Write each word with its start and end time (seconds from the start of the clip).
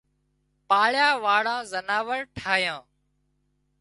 پاۯيا 0.67 1.09
واۯان 1.23 1.61
زناور 1.71 2.21
ٺاهيان 2.35 2.81